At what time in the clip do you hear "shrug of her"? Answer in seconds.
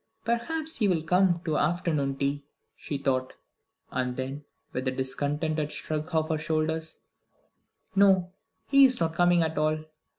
5.71-6.39